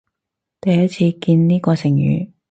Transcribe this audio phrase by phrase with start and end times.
[0.59, 2.31] 第一次見呢個成語